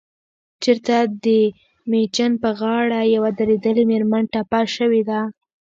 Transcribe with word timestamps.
چرته 0.63 0.95
دمیچن 1.23 2.31
په 2.43 2.49
غاړه 2.59 2.99
يوه 3.15 3.29
دردېدلې 3.37 3.83
مېرمن 3.91 4.23
ټپه 4.33 4.59
شوې 4.75 5.01
ده 5.09 5.19